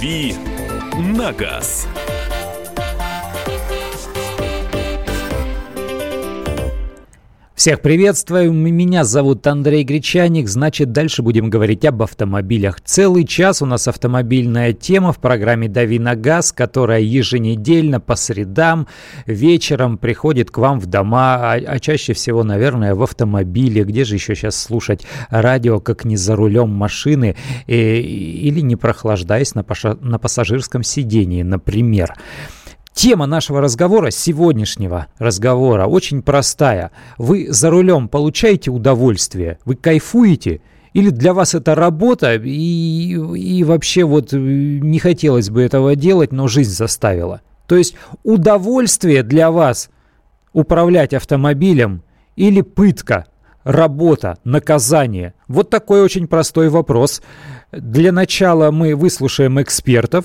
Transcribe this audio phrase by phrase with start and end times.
[0.00, 0.34] «Дави
[0.96, 1.86] на газ».
[7.60, 12.80] Всех приветствую, меня зовут Андрей Гречаник, значит дальше будем говорить об автомобилях.
[12.80, 18.86] Целый час у нас автомобильная тема в программе «Дави на газ», которая еженедельно по средам
[19.26, 23.84] вечером приходит к вам в дома, а, а чаще всего, наверное, в автомобиле.
[23.84, 27.36] Где же еще сейчас слушать радио, как не за рулем машины
[27.66, 32.14] э, или не прохлаждаясь на, паша- на пассажирском сидении, например.
[32.92, 36.90] Тема нашего разговора, сегодняшнего разговора, очень простая.
[37.18, 39.58] Вы за рулем получаете удовольствие?
[39.64, 40.60] Вы кайфуете?
[40.92, 46.32] Или для вас это работа, и, и вообще вот э, не хотелось бы этого делать,
[46.32, 47.42] но жизнь заставила?
[47.66, 49.88] То есть удовольствие для вас
[50.52, 52.02] управлять автомобилем
[52.34, 53.26] или пытка,
[53.62, 55.34] работа, наказание?
[55.46, 57.22] Вот такой очень простой вопрос.
[57.70, 60.24] Для начала мы выслушаем экспертов,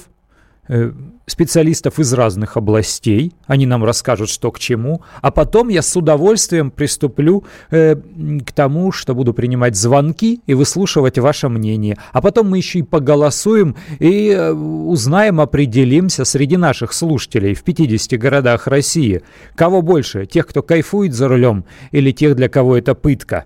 [1.27, 3.33] специалистов из разных областей.
[3.47, 5.01] Они нам расскажут, что к чему.
[5.21, 11.17] А потом я с удовольствием приступлю э, к тому, что буду принимать звонки и выслушивать
[11.17, 11.97] ваше мнение.
[12.13, 18.19] А потом мы еще и поголосуем и э, узнаем, определимся среди наших слушателей в 50
[18.19, 19.21] городах России.
[19.55, 20.25] Кого больше?
[20.25, 23.45] Тех, кто кайфует за рулем или тех, для кого это пытка?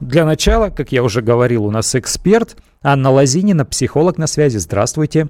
[0.00, 4.58] Для начала, как я уже говорил, у нас эксперт Анна Лазинина, психолог на связи.
[4.58, 5.28] Здравствуйте.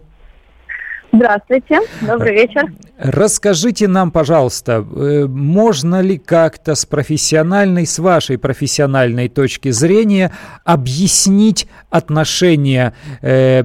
[1.12, 2.72] Здравствуйте, добрый вечер.
[2.98, 10.32] Расскажите нам, пожалуйста, э, можно ли как-то с профессиональной, с вашей профессиональной точки зрения
[10.64, 13.64] объяснить отношение э,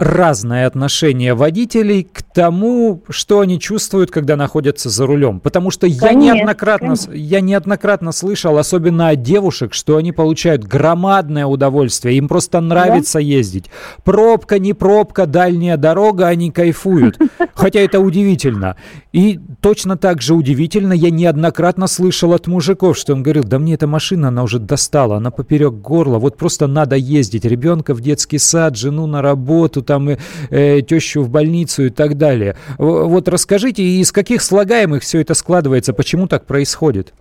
[0.00, 5.40] разное отношение водителей к тому, что они чувствуют, когда находятся за рулем.
[5.40, 11.44] Потому что конечно, я неоднократно, я неоднократно слышал, особенно от девушек, что они получают громадное
[11.44, 13.20] удовольствие, им просто нравится да?
[13.20, 13.66] ездить.
[14.02, 17.18] Пробка, не пробка, дальняя дорога, они кайфуют.
[17.54, 18.76] Хотя это удивительно.
[19.12, 23.74] И точно так же удивительно, я неоднократно слышал от мужиков, что он говорил, да мне
[23.74, 27.44] эта машина, она уже достала, она поперек горла, вот просто надо ездить.
[27.44, 32.54] Ребенка в детский сад, жену на работу, там э, тещу в больницу и так далее.
[32.78, 37.12] Вот расскажите, из каких слагаемых все это складывается, почему так происходит?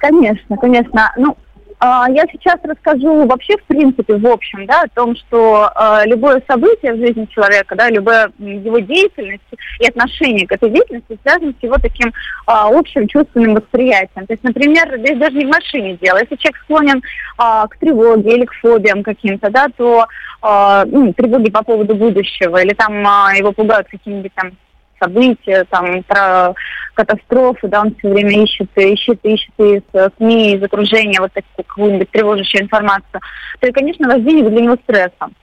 [0.00, 1.12] Конечно, конечно.
[1.16, 1.34] Ну,
[1.82, 6.92] я сейчас расскажу вообще, в принципе, в общем, да, о том, что э, любое событие
[6.92, 9.42] в жизни человека, да, любая его деятельность
[9.78, 12.12] и отношение к этой деятельности связано с его таким э,
[12.46, 14.26] общим чувственным восприятием.
[14.26, 16.18] То есть, например, здесь даже не в машине дело.
[16.18, 20.06] Если человек склонен э, к тревоге или к фобиям каким-то, да, то
[20.42, 24.52] э, ну, тревоги по поводу будущего или там э, его пугают какими-нибудь там
[25.00, 26.54] события, там, про
[26.94, 29.82] катастрофы, да, он все время ищет, ищет, ищет из
[30.16, 33.20] СМИ, из окружения вот такую какую-нибудь тревожащую информацию,
[33.60, 35.34] то и, конечно, воздействие для него стрессом.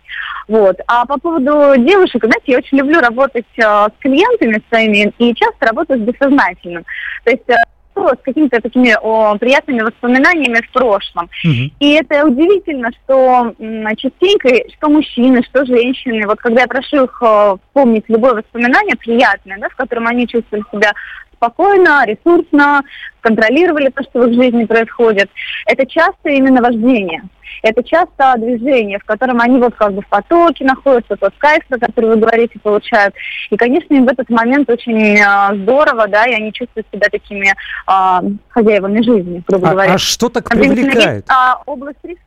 [0.47, 0.77] Вот.
[0.87, 5.65] А по поводу девушек, знаете, я очень люблю работать э, с клиентами своими и часто
[5.65, 6.85] работаю с бессознательным.
[7.25, 7.55] То есть э,
[8.09, 11.29] с какими-то такими о, приятными воспоминаниями в прошлом.
[11.43, 11.71] Угу.
[11.79, 17.21] И это удивительно, что м, частенько, что мужчины, что женщины, вот когда я прошу их
[17.21, 20.93] э, вспомнить любое воспоминание приятное, да, в котором они чувствовали себя
[21.37, 22.83] спокойно, ресурсно,
[23.21, 25.29] контролировали то, что в их жизни происходит.
[25.65, 27.23] Это часто именно вождение.
[27.63, 31.79] Это часто движение, в котором они вот как бы в потоке находятся, тот кайф, про
[31.79, 33.15] который вы говорите, получают.
[33.49, 37.47] И, конечно, им в этот момент очень э, здорово, да, и они чувствуют себя такими
[37.49, 39.93] э, хозяевами жизни, грубо а, говоря.
[39.93, 41.15] А что так привлекает?
[41.15, 42.26] Есть, а, область риска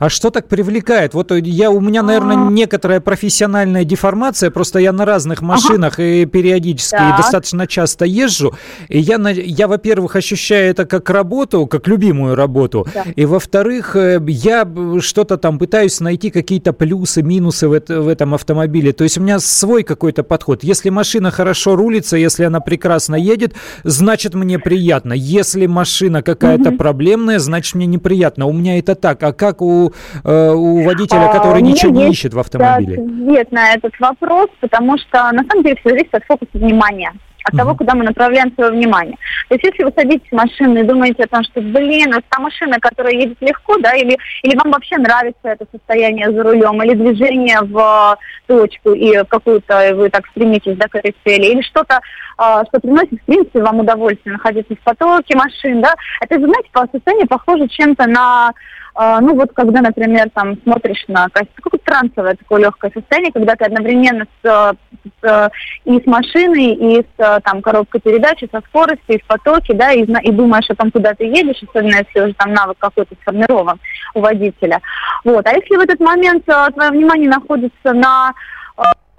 [0.00, 1.12] а что так привлекает?
[1.12, 2.50] Вот я, у меня, наверное, А-а-а.
[2.50, 6.02] некоторая профессиональная деформация, просто я на разных машинах ага.
[6.02, 7.14] и периодически, так.
[7.14, 8.54] и достаточно часто езжу.
[8.88, 12.86] И я, я, во-первых, ощущаю это как работу, как любимую работу.
[12.94, 13.04] Да.
[13.14, 14.66] И, во-вторых, э, я
[15.00, 18.94] что-то там пытаюсь найти какие-то плюсы, минусы в, это, в этом автомобиле.
[18.94, 20.64] То есть у меня свой какой-то подход.
[20.64, 23.52] Если машина хорошо рулится, если она прекрасно едет,
[23.84, 25.12] значит, мне приятно.
[25.12, 26.78] Если машина какая-то угу.
[26.78, 28.46] проблемная, значит, мне неприятно.
[28.46, 29.22] У меня это так.
[29.22, 29.89] А как у
[30.24, 32.94] Э, у, водителя, а, который а, ничего не ищет в автомобиле?
[32.94, 37.12] Ответ на этот вопрос, потому что на самом деле все зависит от фокуса внимания
[37.44, 39.16] от того, куда мы направляем свое внимание.
[39.48, 42.40] То есть если вы садитесь в машину и думаете о том, что, блин, это та
[42.40, 46.94] машина, которая едет легко, да, или, или вам вообще нравится это состояние за рулем, или
[46.94, 52.00] движение в точку и в какую-то вы так стремитесь да, к этой цели, или что-то,
[52.36, 56.86] а, что приносит, в принципе, вам удовольствие находиться в потоке машин, да, это, знаете, по
[56.92, 58.52] состоянию похоже чем-то на а,
[58.96, 64.26] ну вот когда, например, там смотришь на какое-то трансовое такое легкое состояние, когда ты одновременно
[64.42, 64.76] с,
[65.22, 65.50] с,
[65.84, 70.02] и с машиной, и с там коробкой передачи, со скоростью, и в потоке, да, и,
[70.02, 73.78] и думаешь о том, куда ты едешь, особенно если уже там навык какой-то сформирован
[74.14, 74.80] у водителя.
[75.24, 75.46] Вот.
[75.46, 78.32] А если в этот момент а, твое внимание находится на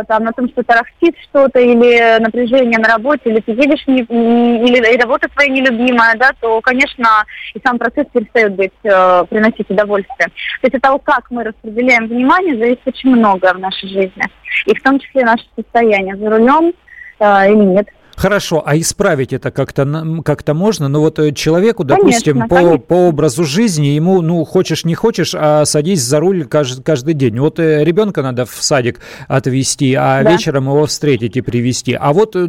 [0.04, 5.02] там на том, что тарахтит что-то, или напряжение на работе, или ты едешь, не, или
[5.02, 7.08] работа твоя нелюбимая, да, то, конечно,
[7.54, 10.28] и сам процесс перестает быть, э, приносить удовольствие.
[10.28, 14.24] То есть от того, как мы распределяем внимание, зависит очень многое в нашей жизни.
[14.66, 16.74] И в том числе наше состояние за рулем
[17.20, 17.88] э, или нет.
[18.22, 20.88] Хорошо, а исправить это как-то как можно?
[20.88, 22.80] Ну вот э, человеку, допустим, конечно, по, конечно.
[22.80, 27.40] по образу жизни, ему, ну, хочешь не хочешь, а садись за руль каждый, каждый день.
[27.40, 30.34] Вот э, ребенка надо в садик отвезти, а да.
[30.34, 31.98] вечером его встретить и привезти.
[32.00, 32.46] А вот э,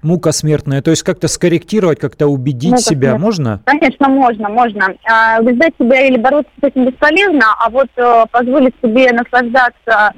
[0.00, 3.18] мука смертная, то есть как-то скорректировать, как-то убедить мука себя смертная.
[3.18, 3.60] можно?
[3.66, 4.94] Конечно, можно, можно.
[5.04, 7.90] А, убеждать себя или бороться с этим бесполезно, а вот
[8.30, 10.14] позволить себе наслаждаться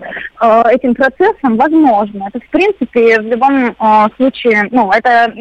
[0.71, 2.29] этим процессом возможно.
[2.33, 3.75] Это, в принципе, в любом
[4.17, 5.33] случае ну, это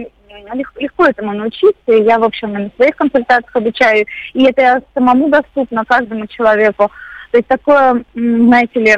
[0.79, 1.91] легко, этому научиться.
[1.91, 4.05] Я, в общем, на своих консультациях обучаю.
[4.33, 6.89] И это самому доступно каждому человеку.
[7.31, 8.95] То есть такое, знаете ли,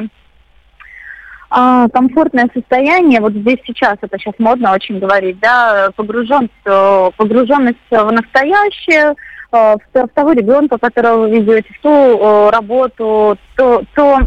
[1.50, 8.10] а, комфортное состояние, вот здесь сейчас, это сейчас модно очень говорить, да, погружен, погруженность в
[8.12, 9.14] настоящее,
[9.50, 14.20] а, в, в того ребенка, которого вы ведете, в ту работу, то, то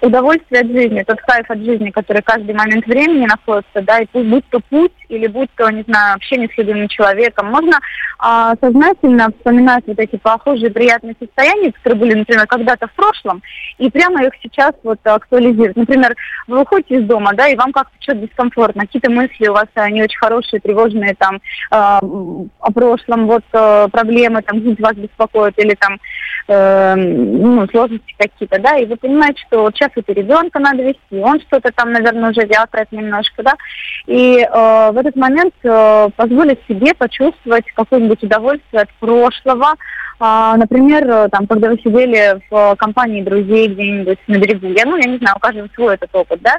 [0.00, 4.28] удовольствие от жизни, тот кайф от жизни, который каждый момент времени находится, да, и пусть
[4.28, 7.78] будь то путь или будь то, не знаю, общение с любимым человеком, можно
[8.18, 13.42] а, сознательно вспоминать вот эти похожие приятные состояния, которые были, например, когда-то в прошлом,
[13.78, 15.76] и прямо их сейчас вот актуализировать.
[15.76, 16.14] Например,
[16.46, 19.90] вы выходите из дома, да, и вам как-то что-то дискомфортно, какие-то мысли у вас а,
[19.90, 21.40] не очень хорошие, тревожные, там,
[21.70, 25.98] а, о прошлом, вот а, проблемы, там, вас беспокоят, или там,
[26.48, 31.18] э, ну, сложности какие-то, да, и вы понимаете, что вот сейчас это ребенка надо вести,
[31.22, 33.54] он что-то там, наверное, уже вякает немножко, да,
[34.06, 39.74] и э, в этот момент э, позволить себе почувствовать какое-нибудь удовольствие от прошлого,
[40.20, 44.96] а, например, э, там, когда вы сидели в компании друзей где-нибудь на берегу, я, ну,
[44.96, 46.58] я не знаю, у каждого свой этот опыт, да,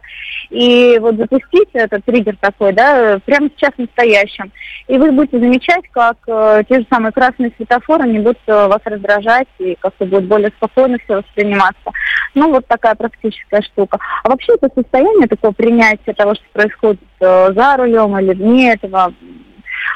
[0.49, 4.51] и вот запустить этот триггер такой, да, прямо сейчас настоящем,
[4.87, 8.79] и вы будете замечать, как э, те же самые красные светофоры не будут э, вас
[8.85, 11.91] раздражать, и как-то будет более спокойно все восприниматься.
[12.35, 13.99] Ну, вот такая практическая штука.
[14.23, 19.13] А вообще это состояние такого принятия того, что происходит э, за рулем или вне этого,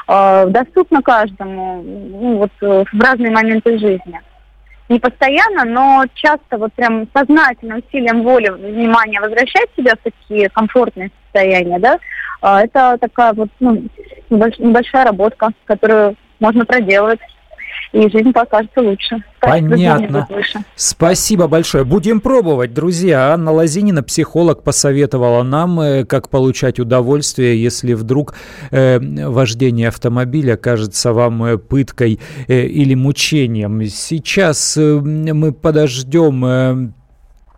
[0.08, 4.20] э, доступно каждому ну, вот, э, в разные моменты жизни.
[4.88, 11.10] Не постоянно, но часто вот прям сознательным усилием воли, внимания возвращать себя в такие комфортные
[11.24, 11.98] состояния, да,
[12.42, 13.82] э, это такая вот ну,
[14.30, 17.20] небольшая работка, которую можно проделывать
[17.94, 19.22] и жизнь покажется лучше.
[19.40, 20.26] Понятно.
[20.74, 21.84] Спасибо большое.
[21.84, 23.32] Будем пробовать, друзья.
[23.32, 28.34] Анна Лазинина, психолог, посоветовала нам, э, как получать удовольствие, если вдруг
[28.72, 28.98] э,
[29.28, 32.18] вождение автомобиля кажется вам э, пыткой
[32.48, 33.84] э, или мучением.
[33.86, 36.44] Сейчас э, мы подождем...
[36.44, 36.88] Э,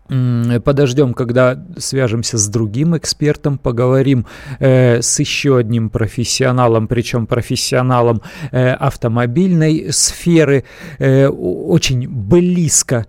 [0.09, 4.27] Подождем, когда свяжемся с другим экспертом, поговорим
[4.61, 8.23] э, с еще одним профессионалом, причем профессионалом
[8.53, 10.65] э, автомобильной сферы,
[10.99, 13.07] э, очень близко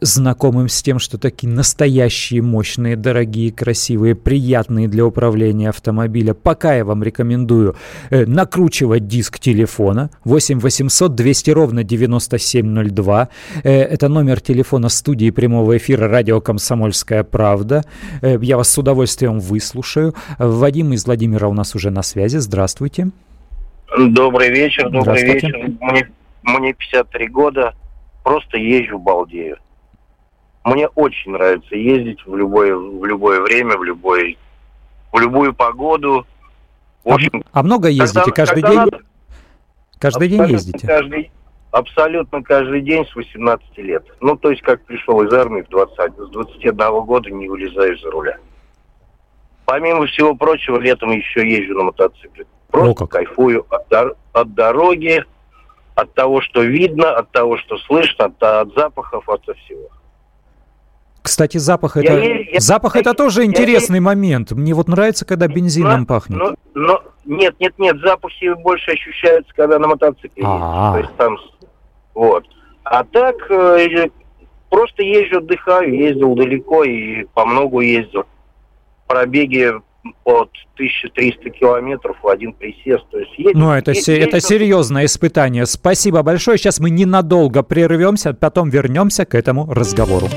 [0.00, 6.34] знакомым с тем, что такие настоящие, мощные, дорогие, красивые, приятные для управления автомобиля.
[6.34, 7.76] Пока я вам рекомендую
[8.10, 13.28] э, накручивать диск телефона 8 800 200 ровно 9702.
[13.62, 17.84] Э, это номер телефона студии прямого эфира радио «Комсомольская правда».
[18.22, 20.14] Я вас с удовольствием выслушаю.
[20.38, 22.38] Вадим из Владимира у нас уже на связи.
[22.38, 23.10] Здравствуйте.
[23.98, 25.56] Добрый вечер, добрый вечер.
[25.80, 26.08] Мне,
[26.42, 27.74] мне 53 года.
[28.22, 29.56] Просто езжу, балдею.
[30.64, 34.38] Мне очень нравится ездить в любое, в любое время, в, любой,
[35.12, 36.26] в любую погоду.
[37.02, 38.20] В общем, а, а много ездите?
[38.20, 38.78] Когда, каждый когда день?
[38.78, 39.00] Надо,
[39.98, 40.86] каждый день ездите?
[40.86, 41.30] Каждый,
[41.70, 44.04] абсолютно каждый день с 18 лет.
[44.20, 48.10] Ну, то есть, как пришел из армии в 20, с 21 года не вылезаю за
[48.10, 48.36] руля.
[49.64, 52.44] Помимо всего прочего, летом еще езжу на мотоцикле.
[52.70, 55.24] Просто кайфую от, от дороги,
[55.94, 59.88] от того, что видно, от того, что слышно, от, от запахов, от всего.
[61.22, 64.52] Кстати, запах это я, запах я, это тоже я, интересный я, момент.
[64.52, 66.38] Мне вот нравится, когда бензином но, пахнет.
[66.38, 70.92] Но, но нет, нет, нет, запахи больше ощущаются, когда на мотоцикле А-а-а.
[70.92, 71.36] То есть там
[72.14, 72.44] вот.
[72.84, 74.08] А так э,
[74.68, 78.24] просто езжу, отдыхаю, ездил далеко и по многу ездил.
[79.06, 79.72] Пробеги
[80.24, 83.04] от 1300 километров в один присест.
[83.10, 85.66] То есть едет, ну, это, едет, се- это серьезное испытание.
[85.66, 86.56] Спасибо большое.
[86.58, 90.28] Сейчас мы ненадолго прервемся, потом вернемся к этому разговору.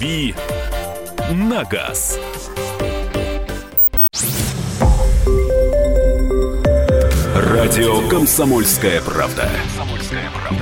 [0.00, 0.34] «Дави
[1.30, 2.18] на газ».
[7.34, 9.50] Радио «Комсомольская правда».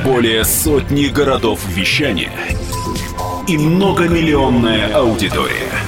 [0.04, 2.32] Более сотни городов вещания–
[3.48, 5.87] и многомиллионная аудитория.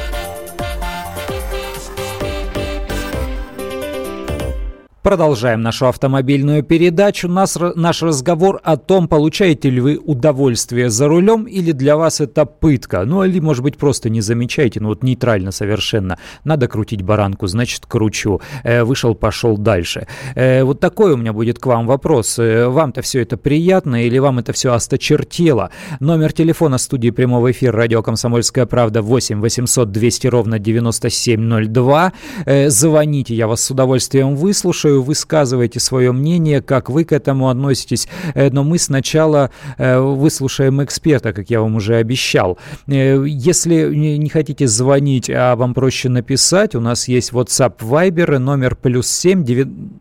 [5.03, 7.27] Продолжаем нашу автомобильную передачу.
[7.27, 12.45] Нас, наш разговор о том, получаете ли вы удовольствие за рулем или для вас это
[12.45, 13.03] пытка.
[13.03, 16.19] Ну, или, может быть, просто не замечаете, ну вот нейтрально совершенно.
[16.43, 18.41] Надо крутить баранку, значит, кручу.
[18.63, 20.05] Э, вышел, пошел дальше.
[20.35, 22.37] Э, вот такой у меня будет к вам вопрос.
[22.37, 25.71] Э, вам-то все это приятно или вам это все осточертело?
[25.99, 32.13] Номер телефона студии прямого эфира радио «Комсомольская правда» 8 800 200 ровно 9702.
[32.45, 37.49] Э, звоните, я вас с удовольствием выслушаю слушаю, высказывайте свое мнение, как вы к этому
[37.49, 38.07] относитесь.
[38.35, 42.57] Э, но мы сначала э, выслушаем эксперта, как я вам уже обещал.
[42.87, 48.75] Э, если не хотите звонить, а вам проще написать, у нас есть WhatsApp Viber, номер
[48.75, 49.43] плюс 7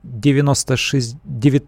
[0.03, 1.65] 96 9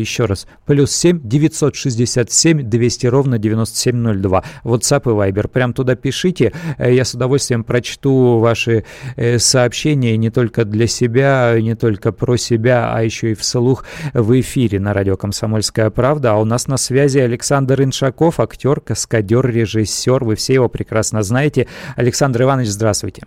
[0.00, 0.46] еще раз.
[0.66, 4.44] Плюс 7 967 200 ровно 9702.
[4.64, 5.48] WhatsApp и Viber.
[5.48, 6.52] Прям туда пишите.
[6.78, 8.84] Э, я с удовольствием прочту ваши
[9.16, 14.40] э, сообщения не только для себя, не только про себя, а еще и вслух в
[14.40, 16.32] эфире на радио «Комсомольская правда».
[16.32, 20.24] А у нас на связи Александр Иншаков, актер, каскадер, режиссер.
[20.24, 21.66] Вы все его прекрасно знаете.
[21.96, 23.22] Александр Иванович, здравствуйте.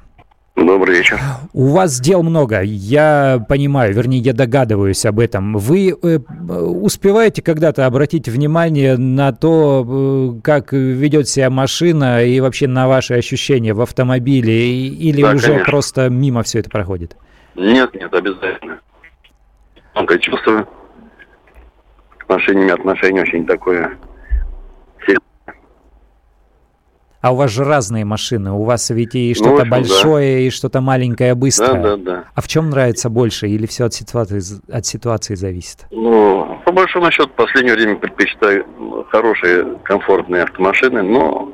[0.58, 1.20] Добрый вечер.
[1.54, 5.56] У вас дел много, я понимаю, вернее, я догадываюсь об этом.
[5.56, 12.68] Вы э, успеваете когда-то обратить внимание на то, э, как ведет себя машина и вообще
[12.68, 15.66] на ваши ощущения в автомобиле, или да, уже конечно.
[15.66, 17.16] просто мимо все это проходит?
[17.56, 18.80] Нет, нет, обязательно.
[19.94, 20.68] Много чувствую.
[22.18, 23.96] К машине отношение очень такое
[27.27, 28.53] А у вас же разные машины.
[28.53, 30.41] У вас ведь и что-то ну, большое, да.
[30.43, 31.74] и что-то маленькое, быстрое.
[31.74, 32.24] Да, да, да.
[32.34, 33.48] А в чем нравится больше?
[33.50, 34.39] Или все от ситуации,
[34.72, 35.88] от ситуации зависит?
[35.91, 38.65] Ну, по большому счету, в последнее время предпочитаю
[39.10, 41.51] хорошие, комфортные автомашины, но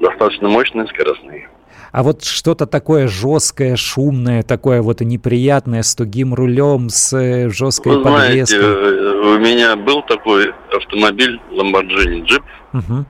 [0.00, 1.48] достаточно мощные, скоростные.
[1.92, 7.96] А вот что-то такое жесткое, шумное, такое вот неприятное, с тугим рулем, с э, жесткой
[7.96, 8.58] Вы подвеской.
[8.58, 12.42] Знаете, э, у меня был такой автомобиль Lamborghini Jeep.
[12.74, 13.06] Угу.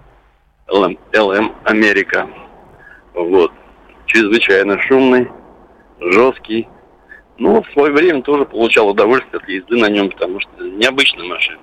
[0.68, 2.28] LM Америка.
[3.14, 3.52] Вот.
[4.06, 5.30] Чрезвычайно шумный,
[6.00, 6.68] жесткий.
[7.38, 11.60] Ну, в свое время тоже получал удовольствие от езды на нем, потому что необычная машина.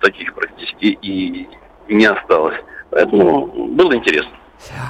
[0.00, 1.48] Таких практически и
[1.88, 2.56] не осталось.
[2.90, 4.32] Поэтому было интересно.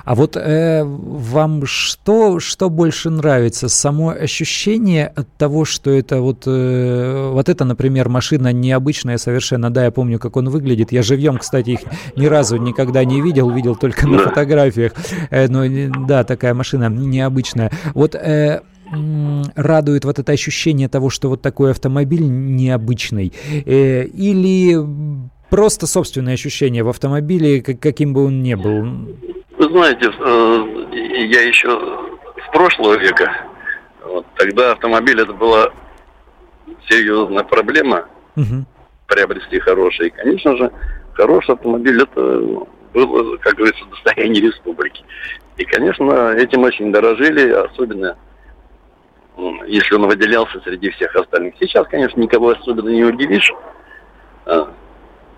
[0.05, 3.69] А вот э, вам что, что больше нравится?
[3.69, 9.85] Само ощущение от того, что это вот, э, вот это, например, машина необычная совершенно, да,
[9.85, 10.93] я помню, как он выглядит.
[10.93, 11.81] Я живьем, кстати, их
[12.17, 14.93] ни разу никогда не видел, видел только на фотографиях.
[15.31, 15.65] Э, но
[16.07, 17.71] да, такая машина необычная.
[17.95, 18.61] Вот э,
[19.55, 23.33] радует вот это ощущение того, что вот такой автомобиль необычный?
[23.65, 24.79] Э, или
[25.49, 28.87] просто собственное ощущение в автомобиле, каким бы он ни был?
[29.71, 33.47] Знаете, э, я еще с прошлого века,
[34.03, 35.71] вот, тогда автомобиль это была
[36.89, 38.65] серьезная проблема, угу.
[39.07, 40.09] приобрести хороший.
[40.09, 40.73] И, конечно же,
[41.15, 45.05] хороший автомобиль это было, как говорится, достояние республики.
[45.57, 48.19] И, конечно, этим очень дорожили, особенно
[49.69, 51.55] если он выделялся среди всех остальных.
[51.61, 53.53] Сейчас, конечно, никого особенно не удивишь
[54.47, 54.75] а,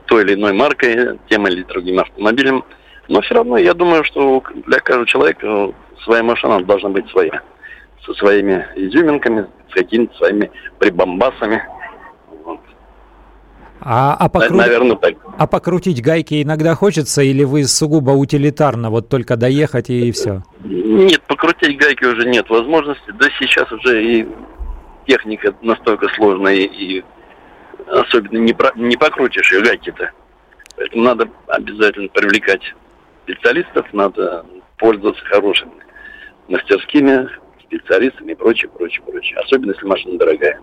[0.07, 2.65] той или иной маркой, тем или другим автомобилем.
[3.09, 5.73] Но все равно я думаю, что для каждого человека
[6.05, 7.43] своя машина должна быть своя.
[8.05, 11.63] Со своими изюминками, с какими-то своими прибамбасами.
[12.45, 12.61] Вот.
[13.81, 14.57] А, а, покру...
[14.57, 15.15] Наверное, так.
[15.39, 20.43] а покрутить гайки иногда хочется, или вы сугубо утилитарно, вот только доехать и, и все?
[20.65, 23.13] Нет, покрутить гайки уже нет возможности.
[23.13, 24.29] Да сейчас уже и
[25.07, 27.05] техника настолько сложная, и
[27.89, 28.73] особенно не, про...
[28.77, 30.11] не покрутишь ее гайки-то.
[30.77, 32.63] Поэтому надо обязательно привлекать
[33.25, 34.45] специалистов, надо
[34.79, 35.73] пользоваться хорошими
[36.49, 37.29] мастерскими
[37.65, 39.39] специалистами и прочее, прочее, прочее.
[39.39, 40.61] Особенно, если машина дорогая.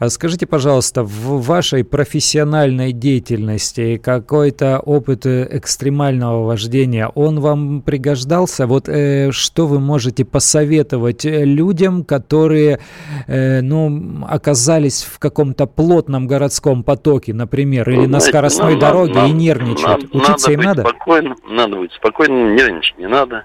[0.00, 8.66] А скажите, пожалуйста, в вашей профессиональной деятельности какой-то опыт э, экстремального вождения, он вам пригождался?
[8.66, 12.80] Вот э, что вы можете посоветовать э, людям, которые,
[13.26, 19.14] э, ну, оказались в каком-то плотном городском потоке, например, или ну, на скоростной надо, дороге
[19.14, 20.02] надо, и нервничают?
[20.02, 20.82] Надо, Учиться надо им надо?
[20.82, 23.44] Спокойно, надо быть спокойным, нервничать не надо.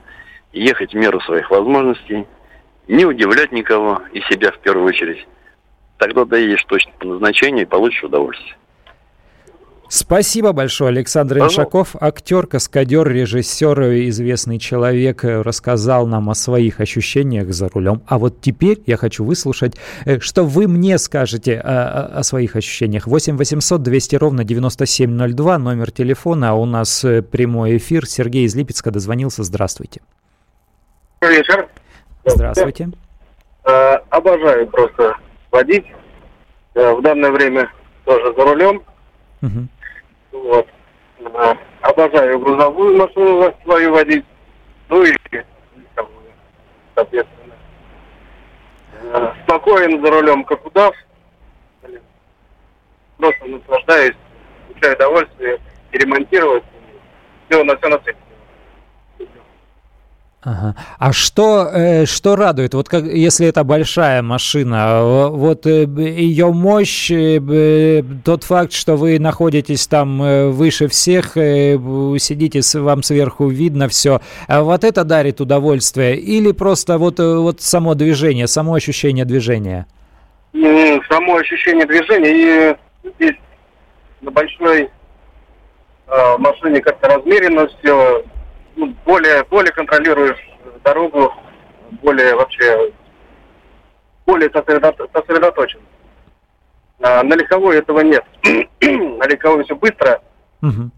[0.54, 2.26] ехать в меру своих возможностей,
[2.88, 5.26] не удивлять никого и себя в первую очередь.
[6.04, 8.58] Тогда доедешь точно по назначению и получишь удовольствие.
[9.88, 17.54] Спасибо большое, Александр Иншаков, актер, каскадер, режиссер, известный человек, э, рассказал нам о своих ощущениях
[17.54, 18.02] за рулем.
[18.06, 23.08] А вот теперь я хочу выслушать, э, что вы мне скажете о, о своих ощущениях.
[23.08, 28.06] 8 800 200 ровно 9702, номер телефона, а у нас э, прямой эфир.
[28.06, 29.44] Сергей из Липецка дозвонился.
[29.44, 30.02] Здравствуйте.
[31.22, 31.70] Добрый вечер.
[32.26, 32.90] Здравствуйте.
[34.10, 35.16] обожаю просто
[35.54, 35.86] водить.
[36.74, 37.72] в данное время
[38.04, 38.84] тоже за рулем.
[39.42, 39.68] Угу.
[40.32, 40.68] Вот.
[41.82, 44.26] Обожаю грузовую машину свою водить.
[44.90, 45.14] Ну и
[46.96, 47.56] соответственно.
[49.44, 50.96] Спокоен за рулем, как удав.
[53.18, 54.16] Просто наслаждаюсь,
[54.68, 56.64] получаю удовольствие и ремонтировать.
[57.48, 58.20] Все на все на свете.
[60.46, 60.76] Ага.
[61.00, 62.74] А что, э, что радует?
[62.74, 69.20] Вот как, если это большая машина, вот э, ее мощь, э, тот факт, что вы
[69.20, 71.78] находитесь там э, выше всех, э,
[72.20, 76.18] сидите, вам сверху видно все, а вот это дарит удовольствие?
[76.18, 79.88] Или просто вот, э, вот само движение, само ощущение движения?
[81.10, 83.38] Само ощущение движения и здесь
[84.22, 84.90] на большой
[86.08, 88.24] э, машине как-то размеренно все,
[88.76, 90.40] ну, более, более контролируешь
[90.84, 91.34] дорогу,
[92.02, 92.94] более вообще,
[94.26, 95.80] более сосредоточен.
[97.02, 98.24] А на легковой этого нет.
[98.44, 100.22] на легковой все быстро.
[100.62, 100.92] Угу.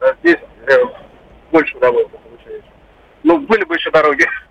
[0.00, 0.72] А здесь э,
[1.50, 2.64] больше удовольствия получаешь.
[3.22, 4.26] Ну, были бы еще дороги.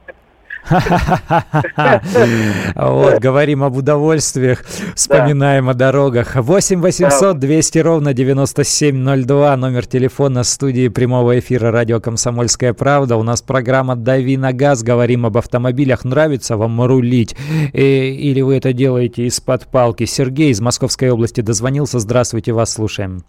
[2.75, 4.63] Вот, говорим об удовольствиях,
[4.95, 6.35] вспоминаем о дорогах.
[6.35, 13.15] 8 800 200 ровно 9702, номер телефона студии прямого эфира радио «Комсомольская правда».
[13.17, 16.05] У нас программа «Дави на газ», говорим об автомобилях.
[16.05, 17.35] Нравится вам рулить?
[17.73, 20.05] Э, или вы это делаете из-под палки?
[20.05, 21.99] Сергей из Московской области дозвонился.
[21.99, 23.23] Здравствуйте, вас слушаем.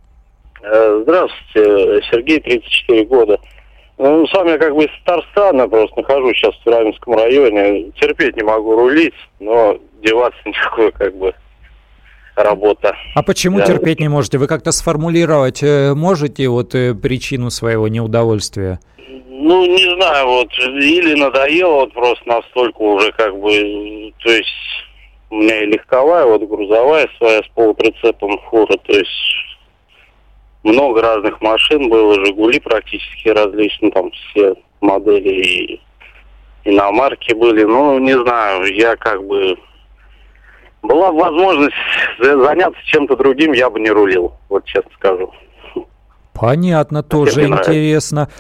[0.62, 3.38] Э, здравствуйте, Сергей, 34 года.
[4.02, 7.92] Ну, сам я как бы из Татарстана просто нахожусь сейчас в Раменском районе.
[8.00, 11.34] Терпеть не могу рулить, но деваться никакой как бы
[12.34, 12.96] работа.
[13.14, 13.66] А почему да.
[13.66, 14.38] терпеть не можете?
[14.38, 18.80] Вы как-то сформулировать э, можете вот э, причину своего неудовольствия?
[19.28, 24.48] Ну, не знаю, вот, или надоело вот просто настолько уже как бы, то есть
[25.28, 29.10] у меня и легковая, вот грузовая своя с полуприцепом фура, то есть
[30.62, 35.80] много разных машин было, Жигули практически различные, там все модели и
[36.64, 37.64] иномарки были.
[37.64, 39.56] Ну, не знаю, я как бы...
[40.82, 41.74] Была возможность
[42.18, 45.30] заняться чем-то другим, я бы не рулил, вот честно скажу.
[46.32, 48.30] Понятно, тоже интересно.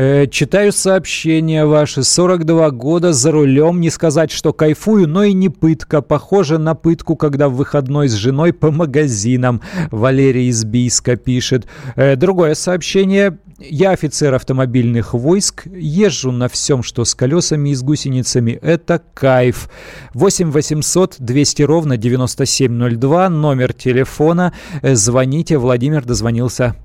[0.00, 2.04] Э, читаю сообщения ваши.
[2.04, 3.80] 42 года за рулем.
[3.80, 6.02] Не сказать, что кайфую, но и не пытка.
[6.02, 9.60] Похоже на пытку, когда в выходной с женой по магазинам.
[9.90, 11.66] Валерий из Бийска пишет.
[11.96, 13.38] Э, другое сообщение.
[13.58, 15.66] Я офицер автомобильных войск.
[15.66, 18.52] Езжу на всем, что с колесами и с гусеницами.
[18.52, 19.68] Это кайф.
[20.14, 23.30] 8 800 200 ровно 9702.
[23.30, 24.52] Номер телефона.
[24.80, 25.58] Э, звоните.
[25.58, 26.76] Владимир дозвонился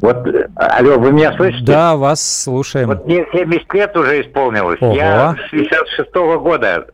[0.00, 1.64] вот, алло, вы меня слышите?
[1.64, 2.88] Да, вас слушаем.
[2.88, 4.80] Вот мне 70 лет уже исполнилось.
[4.80, 4.94] Ого.
[4.94, 6.86] Я с 66 -го года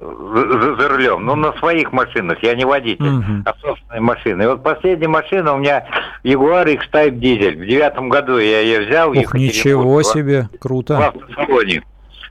[0.00, 3.42] за, за рулем, ну, на своих машинах, я не водитель, угу.
[3.44, 4.42] а собственные машины.
[4.42, 5.84] И вот последняя машина у меня
[6.24, 7.62] Jaguar X-Type дизель.
[7.62, 9.10] В девятом году я ее взял.
[9.10, 10.96] Ух, ничего себе, круто.
[10.96, 11.82] В автосалоне.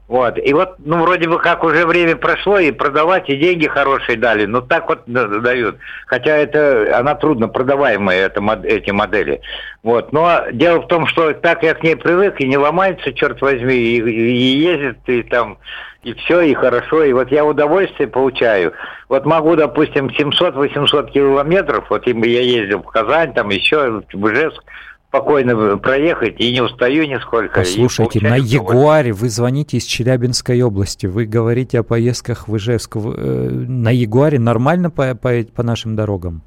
[0.10, 0.40] Вот.
[0.40, 4.46] И вот, ну, вроде бы как уже время прошло, и продавать, и деньги хорошие дали.
[4.48, 5.78] Ну, так вот дают.
[6.08, 9.40] Хотя это, она трудно продаваемая, это, эти модели.
[9.84, 10.12] Вот.
[10.12, 13.76] Но дело в том, что так я к ней привык, и не ломается, черт возьми,
[13.76, 15.60] и, и ездит, и там,
[16.02, 17.04] и все, и хорошо.
[17.04, 18.74] И вот я удовольствие получаю.
[19.10, 24.64] Вот могу, допустим, 700-800 километров, вот я ездил в Казань, там еще, в Ижевск,
[25.10, 27.64] спокойно проехать и не устаю нисколько.
[27.66, 32.96] Слушайте, на Ягуаре вы звоните из Челябинской области, вы говорите о поездках в Ижевск.
[32.96, 36.44] Э, на Ягуаре нормально по, по, по нашим дорогам?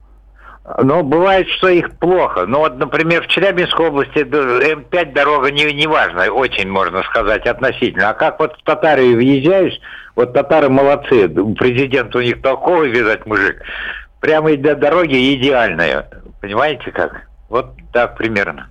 [0.81, 2.46] Но бывает, что их плохо.
[2.46, 8.11] Ну вот, например, в Челябинской области М5 дорога не, не важна, очень можно сказать относительно.
[8.11, 9.79] А как вот в Татарию въезжаешь,
[10.14, 13.61] вот татары молодцы, президент у них толковый, видать, мужик.
[14.20, 16.09] Прямо для дороги идеальная.
[16.40, 17.32] Понимаете как?
[17.53, 18.71] Вот так примерно.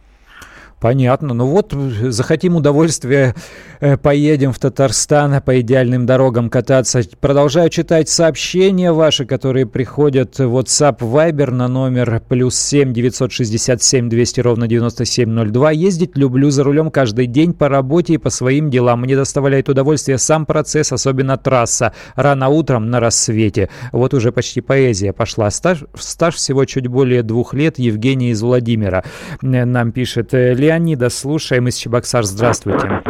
[0.80, 1.36] Понятно.
[1.36, 3.71] Ну вот, захотим удовольствия, э,
[4.02, 7.02] поедем в Татарстан по идеальным дорогам кататься.
[7.20, 14.40] Продолжаю читать сообщения ваши, которые приходят в WhatsApp Viber на номер плюс 7 967 200
[14.40, 15.72] ровно 9702.
[15.72, 19.02] Ездить люблю за рулем каждый день по работе и по своим делам.
[19.02, 21.94] Мне доставляет удовольствие сам процесс, особенно трасса.
[22.16, 23.70] Рано утром на рассвете.
[23.92, 25.52] Вот уже почти поэзия пошла.
[25.52, 27.78] Стаж, стаж всего чуть более двух лет.
[27.78, 29.04] Евгений из Владимира
[29.42, 30.34] э, нам пишет.
[30.34, 32.24] Лев Леонида слушаем из Чебоксар.
[32.24, 33.02] Здравствуйте.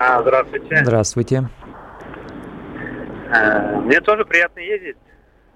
[0.00, 0.76] А, здравствуйте.
[0.84, 1.48] Здравствуйте.
[3.32, 4.96] А, мне тоже приятно ездить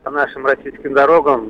[0.02, 1.48] по нашим российским дорогам.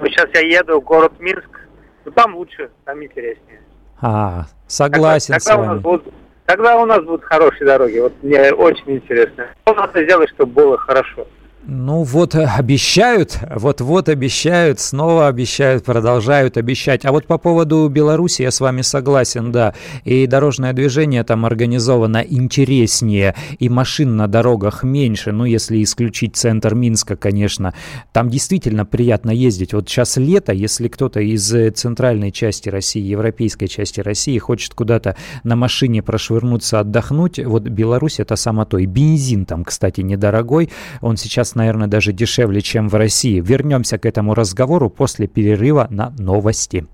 [0.00, 1.60] Ну, сейчас я еду в город Минск.
[2.04, 3.60] Ну, там лучше, там интереснее.
[4.00, 5.66] А, согласен когда с вами.
[5.66, 6.14] У нас будут,
[6.46, 7.98] когда у нас будут хорошие дороги?
[7.98, 9.48] Вот мне очень интересно.
[9.62, 11.26] Что надо сделать, чтобы было хорошо?
[11.66, 17.06] Ну вот э, обещают, вот-вот обещают, снова обещают, продолжают обещать.
[17.06, 19.72] А вот по поводу Беларуси я с вами согласен, да.
[20.04, 26.74] И дорожное движение там организовано интереснее, и машин на дорогах меньше, ну если исключить центр
[26.74, 27.72] Минска, конечно.
[28.12, 29.72] Там действительно приятно ездить.
[29.72, 35.16] Вот сейчас лето, если кто-то из э, центральной части России, европейской части России хочет куда-то
[35.44, 38.76] на машине прошвырнуться, отдохнуть, вот Беларусь это само то.
[38.76, 40.68] И бензин там, кстати, недорогой,
[41.00, 43.40] он сейчас наверное, даже дешевле, чем в России.
[43.40, 46.86] Вернемся к этому разговору после перерыва на новости.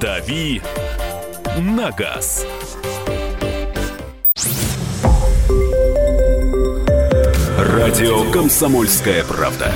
[0.00, 0.60] «Дави
[1.58, 2.46] на газ».
[7.58, 9.72] Радио «Комсомольская правда».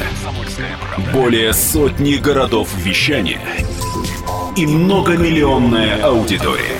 [1.13, 3.41] Более сотни городов вещания
[4.57, 6.80] и многомиллионная аудитория.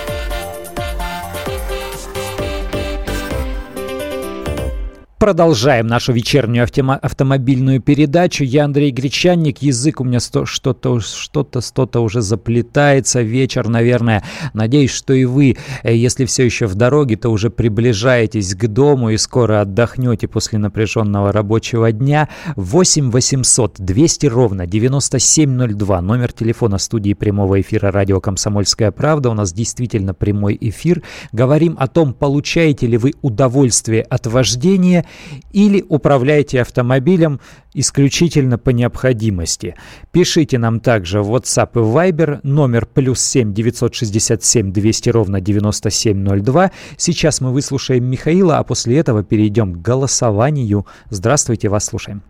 [5.21, 6.67] Продолжаем нашу вечернюю
[6.99, 8.43] автомобильную передачу.
[8.43, 9.59] Я Андрей Гречанник.
[9.59, 13.21] Язык у меня что-то, что-то, что-то уже заплетается.
[13.21, 14.23] Вечер, наверное.
[14.55, 19.11] Надеюсь, что и вы, э, если все еще в дороге, то уже приближаетесь к дому
[19.11, 22.27] и скоро отдохнете после напряженного рабочего дня.
[22.55, 26.01] 8 800 200 ровно 9702.
[26.01, 29.29] Номер телефона студии прямого эфира радио «Комсомольская правда».
[29.29, 31.03] У нас действительно прямой эфир.
[31.31, 35.05] Говорим о том, получаете ли вы удовольствие от вождения
[35.51, 37.39] или управляйте автомобилем
[37.73, 39.75] исключительно по необходимости.
[40.11, 46.71] Пишите нам также в WhatsApp и Viber номер плюс 7 967 200 ровно 9702.
[46.97, 50.85] Сейчас мы выслушаем Михаила, а после этого перейдем к голосованию.
[51.09, 52.21] Здравствуйте, вас слушаем.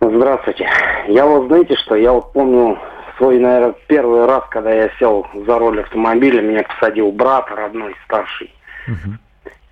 [0.00, 0.68] Здравствуйте.
[1.08, 2.78] Я вот знаете, что я вот помню
[3.16, 8.52] свой, наверное, первый раз, когда я сел за руль автомобиля, меня посадил брат родной, старший.
[8.86, 9.16] Угу.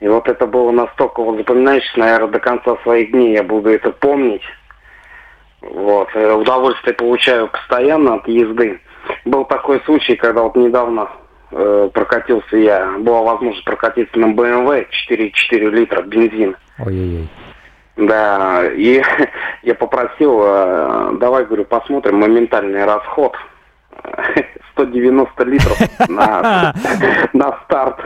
[0.03, 3.93] И вот это было настолько вот запоминающееся, наверное, до конца своих дней я буду это
[3.93, 4.43] помнить.
[5.61, 6.09] Вот.
[6.15, 8.81] Э, удовольствие получаю постоянно от езды.
[9.25, 11.09] Был такой случай, когда вот недавно
[11.53, 16.57] э, прокатился я, была возможность прокатиться на BMW 4,4 литра бензин.
[16.81, 17.29] Ой-ой-ой.
[17.95, 19.01] Да, и
[19.63, 23.37] я попросил, э, давай, говорю, посмотрим моментальный расход.
[24.73, 25.79] 190 литров
[26.09, 26.75] на,
[27.33, 28.01] на старт.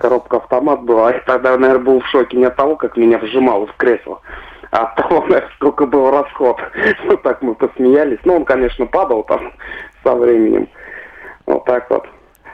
[0.00, 1.12] Коробка автомат была.
[1.12, 4.20] Я тогда, наверное, был в шоке не от того, как меня вжимало в кресло,
[4.70, 6.60] а от того, сколько был расход.
[7.04, 8.18] Вот так мы посмеялись.
[8.24, 9.52] Ну, он, конечно, падал там
[10.02, 10.68] со временем.
[11.46, 12.06] Вот так вот.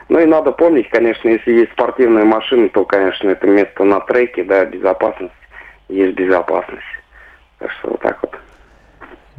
[0.09, 4.43] Ну и надо помнить, конечно, если есть спортивные машины, то, конечно, это место на треке,
[4.43, 5.33] да, безопасность.
[5.87, 6.81] Есть безопасность.
[7.59, 8.35] Так что вот так вот.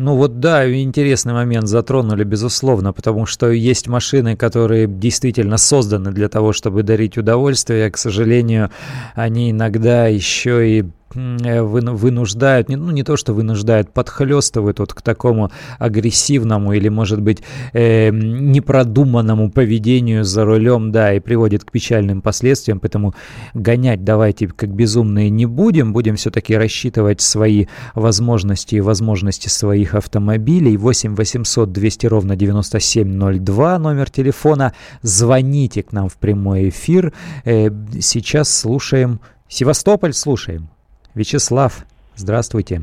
[0.03, 6.31] Ну вот да, интересный момент затронули, безусловно, потому что есть машины, которые действительно созданы для
[6.31, 8.71] того, чтобы дарить удовольствие, к сожалению,
[9.15, 10.85] они иногда еще и
[11.15, 17.43] вынуждают, ну не то что вынуждают, подхлестывают вот к такому агрессивному или, может быть,
[17.73, 23.15] э, непродуманному поведению за рулем, да, и приводит к печальным последствиям, поэтому
[23.55, 30.77] гонять давайте как безумные не будем, будем все-таки рассчитывать свои возможности и возможности своих автомобилей.
[30.77, 34.75] 8 800 200 ровно 9702 номер телефона.
[35.03, 37.13] Звоните к нам в прямой эфир.
[37.45, 37.71] Э,
[38.01, 40.71] сейчас слушаем Севастополь, слушаем.
[41.15, 42.83] Вячеслав, здравствуйте.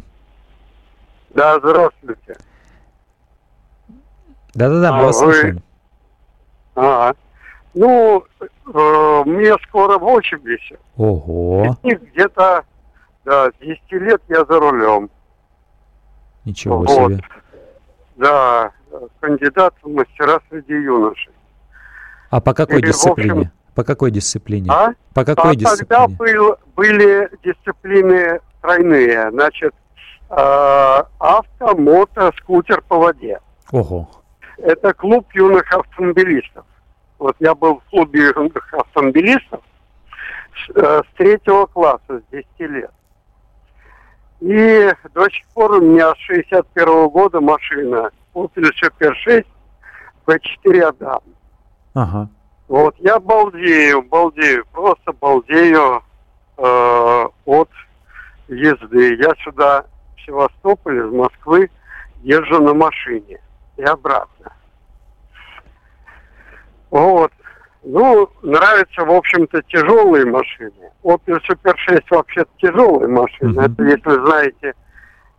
[1.31, 2.37] Да, здравствуйте.
[4.53, 5.33] Да-да-да, мы а, вас вы...
[5.33, 5.63] слушаем.
[6.75, 7.13] А,
[7.73, 10.79] Ну, э, мне скоро 80.
[10.97, 11.77] Ого.
[11.83, 12.63] И где-то
[13.23, 15.09] да, с 10 лет я за рулем.
[16.43, 17.11] Ничего вот.
[17.11, 17.23] себе.
[18.15, 18.71] Да,
[19.19, 21.33] кандидат в мастера среди юношей.
[22.29, 23.51] А по какой Или, дисциплине?
[23.77, 24.71] По какой дисциплине?
[24.71, 24.93] А?
[25.13, 25.87] По какой а дисциплине?
[25.87, 29.29] Тогда был, были дисциплины тройные.
[29.29, 29.71] Значит,
[30.31, 33.39] э, авто, мото, скутер по воде.
[33.71, 34.09] Ого.
[34.57, 36.65] Это клуб юных автомобилистов.
[37.19, 39.61] Вот я был в клубе юных автомобилистов
[40.55, 42.91] с, э, с третьего класса, с 10 лет.
[44.39, 49.45] И до сих пор у меня с 61 -го года машина Opel Super 6
[50.25, 51.21] V4 Адам.
[51.93, 52.29] Ага.
[52.67, 56.03] Вот, я балдею, балдею, просто балдею
[56.57, 57.69] э, от
[58.49, 59.15] езды.
[59.15, 59.85] Я сюда,
[60.17, 61.69] в Севастополь, из Москвы,
[62.23, 63.39] езжу на машине
[63.77, 64.51] и обратно.
[66.89, 67.31] Вот.
[67.83, 70.91] Ну, нравятся, в общем-то, тяжелые машины.
[71.03, 73.61] Opel Super 6 вообще тяжелая машина.
[73.61, 73.73] Mm-hmm.
[73.73, 74.73] Это, если знаете,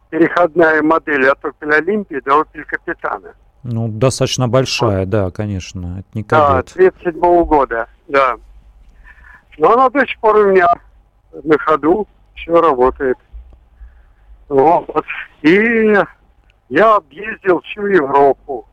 [0.08, 3.34] переходная модель от Opel Olympia до Opel Капитана.
[3.62, 5.10] Ну, достаточно большая, вот.
[5.10, 5.98] да, конечно.
[6.00, 8.36] Это не Да, 37 года, да.
[9.58, 10.68] Но она до сих пор у меня
[11.32, 13.18] на ходу, все работает.
[14.48, 15.04] Вот.
[15.42, 15.96] И
[16.68, 18.66] я объездил всю Европу.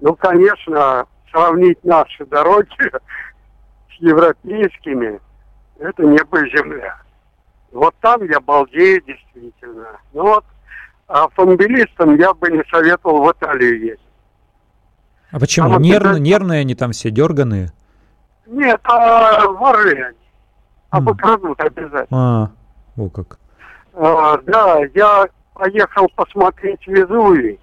[0.00, 2.68] Ну, конечно, сравнить наши дороги
[3.90, 5.20] с европейскими,
[5.78, 6.96] это небо и земля.
[7.72, 9.98] Вот там я балдею действительно.
[10.12, 10.44] Ну вот
[11.06, 14.00] автомобилистам я бы не советовал в Италию ездить.
[15.30, 15.74] А почему?
[15.74, 16.06] А Нерв...
[16.06, 16.20] это...
[16.20, 17.72] Нервные они там все, дерганые?
[18.46, 20.18] Нет, а воры они.
[20.90, 21.66] Обокрадут mm.
[21.66, 22.06] обязательно.
[22.10, 22.50] А,
[22.96, 23.38] о как.
[23.94, 27.58] А, да, я поехал посмотреть Везувий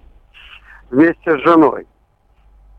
[0.90, 1.86] вместе с женой.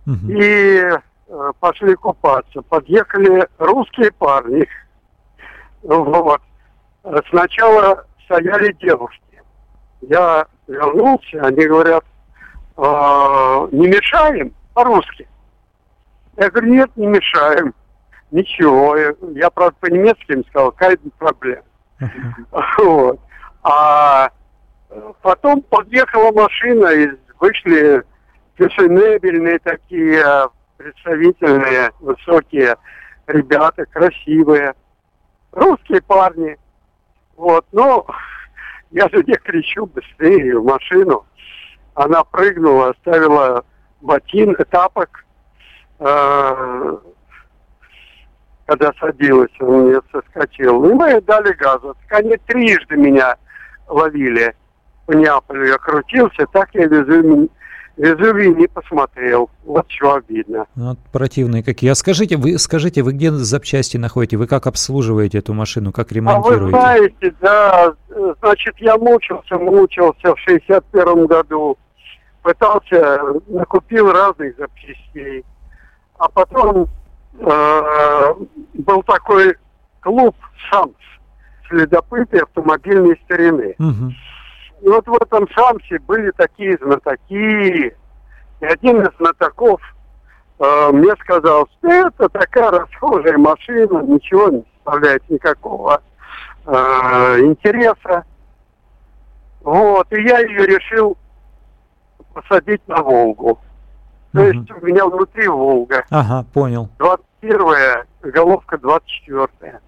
[0.06, 0.28] Угу.
[0.30, 2.62] И э, пошли купаться.
[2.62, 4.67] Подъехали русские парни.
[5.82, 6.41] Вот.
[7.30, 9.33] Сначала стояли девушки.
[10.09, 12.03] Я вернулся, они говорят,
[12.77, 15.27] э, не мешаем по-русски.
[16.37, 17.73] Я говорю, нет, не мешаем.
[18.31, 18.97] Ничего.
[18.97, 21.63] Я, правда, по-немецки им сказал, какая проблема.
[22.77, 23.19] Вот.
[23.61, 24.29] А
[25.21, 28.03] потом подъехала машина, и вышли
[28.55, 32.75] фешенебельные такие э, представительные, высокие
[33.27, 34.73] ребята, красивые.
[35.51, 36.57] Русские парни.
[37.37, 38.05] Вот, ну,
[38.93, 41.25] я же не кричу быстрее в машину.
[41.95, 43.65] Она прыгнула, оставила
[44.01, 45.25] ботин, тапок,
[45.99, 46.97] э,
[48.65, 50.86] когда садилась, он мне соскочил.
[50.86, 51.95] И мы дали газу.
[52.10, 53.36] Они трижды меня
[53.88, 54.56] ловили
[55.08, 55.67] по Неаполю.
[55.67, 57.49] Я крутился, так я везу
[57.95, 59.51] Везувий не посмотрел.
[59.63, 60.65] Вот что обидно.
[60.75, 61.91] Вот противные какие.
[61.91, 64.38] А скажите, вы скажите, вы где запчасти находите?
[64.38, 65.91] Вы как обслуживаете эту машину?
[65.91, 66.62] Как ремонтируете?
[66.62, 67.93] А вы знаете, да,
[68.41, 71.77] значит, я мучился, мучился в 61 году.
[72.41, 75.45] Пытался, накупил разных запчастей.
[76.17, 76.88] А потом
[77.39, 78.34] э,
[78.73, 79.56] был такой
[80.01, 80.36] клуб
[80.69, 80.95] САМС,
[81.69, 83.75] следопыты автомобильной старины.
[83.79, 84.13] Угу.
[84.93, 87.95] Вот в этом шансе были такие знатоки.
[88.62, 89.82] И один из знатоков
[90.60, 95.99] э, мне сказал, что это такая расхожая машина, ничего не составляет никакого
[96.67, 98.23] э, интереса.
[99.62, 101.17] Вот, и я ее решил
[102.36, 103.60] посадить на Волгу.
[104.32, 104.47] То угу.
[104.47, 106.06] есть у меня внутри Волга.
[106.12, 106.88] Ага, понял.
[106.99, 109.79] 21-я, головка 24-я.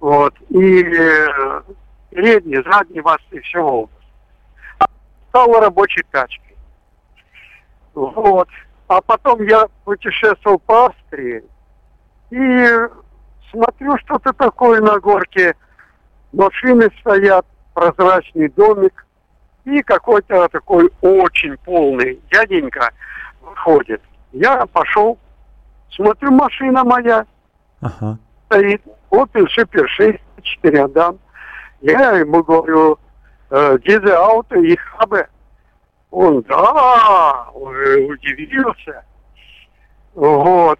[0.00, 0.34] Вот.
[0.48, 1.62] И э,
[2.08, 3.93] передний, задний и все Волга
[5.34, 6.56] стала рабочей тачкой.
[7.94, 8.48] Вот.
[8.86, 11.42] А потом я путешествовал по Австрии
[12.30, 12.68] и
[13.50, 15.56] смотрю, что-то такое на горке.
[16.32, 19.06] Машины стоят, прозрачный домик.
[19.64, 22.90] И какой-то такой очень полный дяденька
[23.40, 24.02] выходит.
[24.32, 25.18] Я пошел,
[25.90, 27.26] смотрю, машина моя
[27.80, 28.18] ага.
[28.46, 28.82] стоит.
[29.10, 31.18] Opel Super 6, 4 Адам.
[31.80, 32.98] Я ему говорю,
[33.54, 35.28] э, diese Auto, ich habe.
[36.10, 39.04] Он, да, удивился.
[40.14, 40.78] Вот.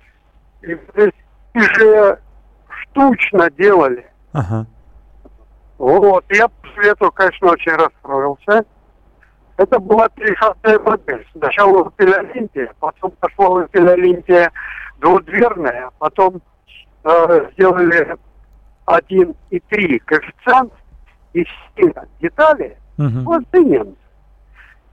[0.63, 2.19] И, и же
[2.69, 4.07] штучно делали.
[4.33, 4.67] Ага.
[5.79, 6.25] Вот.
[6.31, 8.65] Я после этого, конечно, очень расстроился.
[9.57, 11.27] Это была переходная модель.
[11.37, 14.53] Сначала Олимпия, потом пошла Opel Олимпия
[14.99, 16.41] двухдверная, потом
[17.05, 18.17] э, сделали
[18.87, 20.73] один и три коэффициент,
[21.35, 23.21] и все детали угу.
[23.21, 23.97] вот немцы.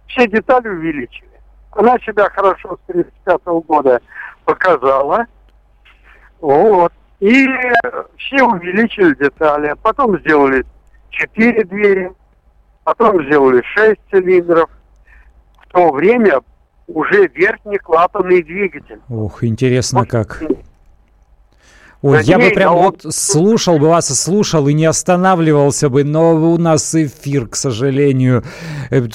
[0.07, 1.29] Все детали увеличили.
[1.71, 4.01] Она себя хорошо с 1935 года
[4.43, 5.25] показала.
[6.41, 6.91] Вот.
[7.19, 7.47] И
[8.17, 9.67] все увеличили детали.
[9.67, 10.65] А потом сделали
[11.11, 12.11] 4 двери,
[12.83, 14.69] потом сделали 6 цилиндров.
[15.65, 16.41] В то время
[16.87, 18.99] уже верхнеклапанный двигатель.
[19.07, 20.09] Ох, интересно вот.
[20.09, 20.43] как.
[22.01, 26.57] Ой, я бы прям вот слушал бы вас, слушал и не останавливался бы, но у
[26.57, 28.43] нас эфир, к сожалению.
[28.89, 29.07] Э,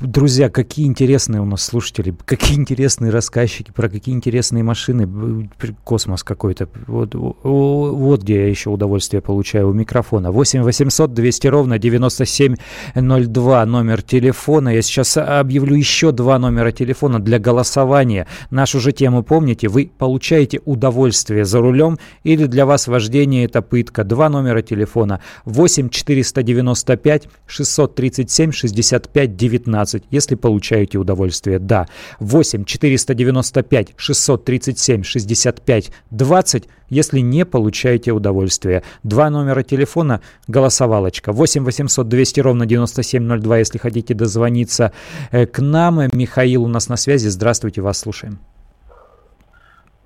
[0.00, 5.48] друзья, какие интересные у нас слушатели, какие интересные рассказчики, про какие интересные машины.
[5.84, 6.68] Космос какой-то.
[6.86, 10.30] Вот, вот где я еще удовольствие получаю у микрофона.
[10.30, 14.68] 8 800 200 ровно 9702 номер телефона.
[14.68, 18.26] Я сейчас объявлю еще два номера телефона для голосования.
[18.50, 24.02] Нашу же тему помните, вы получаете удовольствие за рулем или для вас вождение это пытка.
[24.02, 31.60] Два номера телефона 8 495 637 65 19, если получаете удовольствие.
[31.60, 31.86] Да,
[32.18, 38.82] 8 495 637 65 20, если не получаете удовольствие.
[39.04, 44.92] Два номера телефона, голосовалочка 8 800 200 ровно 9702, если хотите дозвониться
[45.30, 46.00] э, к нам.
[46.12, 47.28] Михаил у нас на связи.
[47.28, 48.40] Здравствуйте, вас слушаем.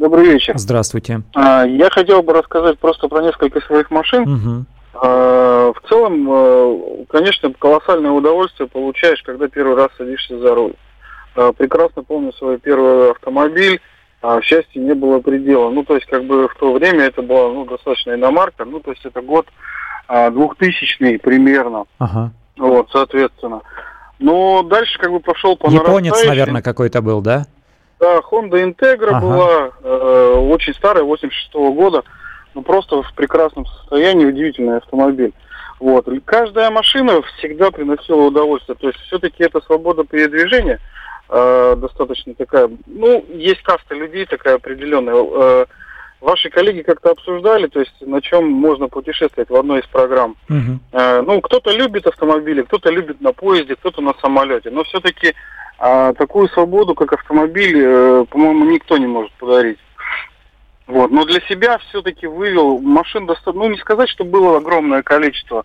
[0.01, 0.57] Добрый вечер.
[0.57, 1.21] Здравствуйте.
[1.35, 4.23] А, я хотел бы рассказать просто про несколько своих машин.
[4.23, 4.65] Угу.
[4.95, 10.73] В целом, э, конечно, колоссальное удовольствие получаешь, когда первый раз садишься за руль.
[11.37, 13.79] А, прекрасно помню свой первый автомобиль.
[14.23, 15.69] А счастья не было предела.
[15.69, 18.65] Ну, то есть, как бы в то время это была ну, достаточно иномарка.
[18.65, 19.47] Ну, то есть, это год
[20.09, 21.85] 2000 примерно.
[21.99, 22.33] Ага.
[22.57, 23.61] Вот, соответственно.
[24.19, 27.45] Но дальше как бы пошел по Японец, наверное, какой-то был, да?
[28.01, 29.21] Да, Honda Integra ага.
[29.21, 32.03] была э, очень старая, 86 -го года,
[32.55, 35.33] ну просто в прекрасном состоянии, удивительный автомобиль.
[35.79, 36.07] Вот.
[36.27, 38.77] каждая машина всегда приносила удовольствие.
[38.79, 40.79] То есть все-таки это свобода передвижения
[41.31, 42.71] э, достаточно такая.
[42.87, 45.15] Ну, есть каста людей такая определенная.
[45.17, 45.67] Э,
[46.21, 50.37] ваши коллеги как-то обсуждали, то есть на чем можно путешествовать в одной из программ.
[50.51, 50.79] Uh-huh.
[50.93, 54.71] Э, ну, кто-то любит автомобили, кто-то любит на поезде, кто-то на самолете.
[54.71, 55.35] Но все-таки
[55.81, 59.79] а такую свободу, как автомобиль, э, по-моему, никто не может подарить.
[60.87, 61.11] Вот.
[61.11, 65.64] Но для себя все-таки вывел машин достаточно, ну не сказать, что было огромное количество,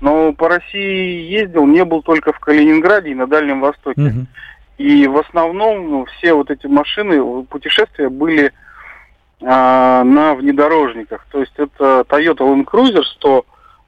[0.00, 4.00] но по России ездил, не был только в Калининграде и на Дальнем Востоке.
[4.00, 4.26] Угу.
[4.78, 8.52] И в основном ну, все вот эти машины, путешествия были
[9.42, 11.26] а, на внедорожниках.
[11.32, 13.46] То есть это Toyota Land Cruiser 100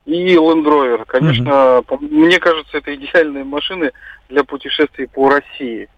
[0.09, 1.05] и Land Rover.
[1.07, 1.99] Конечно, угу.
[2.01, 3.93] мне кажется, это идеальные машины
[4.31, 5.89] для путешествий по России.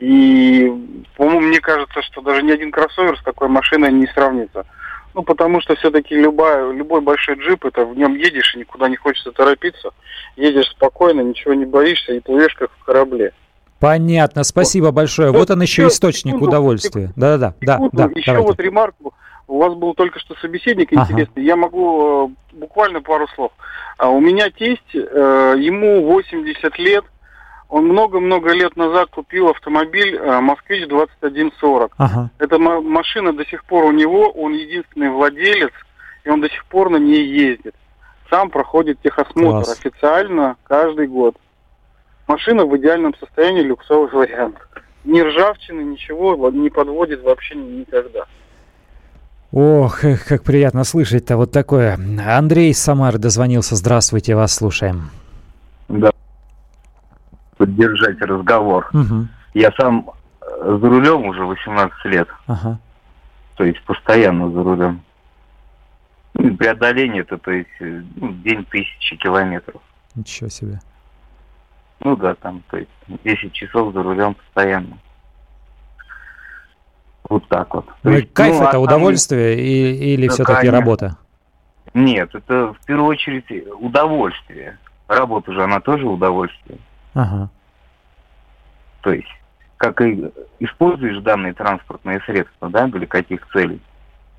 [0.00, 0.72] И,
[1.16, 4.66] по-моему, мне кажется, что даже ни один кроссовер с такой машиной не сравнится.
[5.14, 8.96] Ну, потому что все-таки любая, любой большой джип, это в нем едешь и никуда не
[8.96, 9.90] хочется торопиться.
[10.36, 13.32] Едешь спокойно, ничего не боишься и плывешь как в корабле.
[13.78, 14.94] Понятно, спасибо вот.
[14.94, 15.30] большое.
[15.30, 17.12] Вот, вот он еще источник секунду, удовольствия.
[17.14, 17.54] Да-да-да.
[17.60, 18.48] Да, да, еще давайте.
[18.48, 19.14] вот ремарку.
[19.50, 21.42] У вас был только что собеседник интересный.
[21.42, 21.42] Ага.
[21.42, 23.50] Я могу э, буквально пару слов.
[23.98, 27.04] А у меня тесть, э, ему 80 лет,
[27.68, 31.90] он много-много лет назад купил автомобиль э, «Москвич 2140».
[31.98, 32.30] Ага.
[32.38, 35.72] Эта машина до сих пор у него, он единственный владелец,
[36.22, 37.74] и он до сих пор на ней ездит.
[38.30, 39.80] Сам проходит техосмотр Класс.
[39.80, 41.36] официально каждый год.
[42.28, 44.58] Машина в идеальном состоянии, люксовый вариант.
[45.02, 48.26] Ни ржавчины, ничего не подводит вообще никогда.
[49.52, 51.98] Ох, как приятно слышать-то вот такое.
[52.26, 53.74] Андрей Самар дозвонился.
[53.76, 55.10] Здравствуйте, вас слушаем.
[55.88, 56.12] Да
[57.60, 58.88] поддержать разговор.
[58.94, 59.28] Угу.
[59.52, 60.10] Я сам
[60.40, 62.26] э, за рулем уже 18 лет.
[62.46, 62.78] Ага.
[63.56, 65.02] То есть постоянно за рулем.
[66.32, 69.82] Ну, преодоление это, то есть, э, ну, день тысячи километров.
[70.14, 70.80] Ничего себе.
[72.02, 72.90] Ну да, там, то есть,
[73.24, 74.96] 10 часов за рулем постоянно.
[77.30, 77.86] Вот так вот.
[78.02, 79.64] Ну, есть, кайф ну, это а удовольствие там...
[79.64, 81.16] и, или да, все-таки работа?
[81.94, 83.44] Нет, это в первую очередь
[83.78, 84.78] удовольствие.
[85.06, 86.78] Работа же, она тоже удовольствие.
[87.14, 87.48] Ага.
[89.02, 89.28] То есть,
[89.76, 90.24] как и
[90.58, 93.80] используешь данные транспортные средства, да, для каких целей,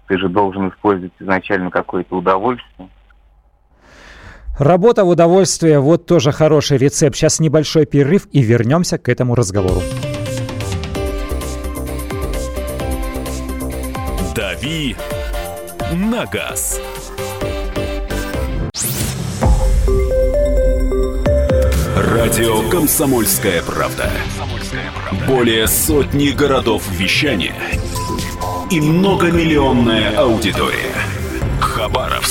[0.08, 2.90] ты же должен использовать изначально какое-то удовольствие.
[4.60, 7.16] Работа в удовольствие, вот тоже хороший рецепт.
[7.16, 9.80] Сейчас небольшой перерыв и вернемся к этому разговору.
[14.62, 14.96] «Дави
[15.92, 16.80] на газ».
[21.96, 24.12] Радио «Комсомольская правда».
[25.28, 27.56] Более сотни городов вещания
[28.70, 30.94] и многомиллионная аудитория.
[31.60, 32.31] Хабаровск.